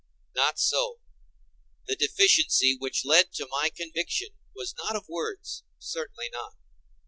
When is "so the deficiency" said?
0.57-2.75